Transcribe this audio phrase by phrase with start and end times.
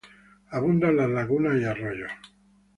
[0.51, 2.11] Abundan las lagunas y arroyos.